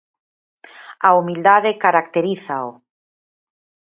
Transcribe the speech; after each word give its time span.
A 1.07 1.09
humildade 1.17 1.71
caracterízao. 1.83 2.69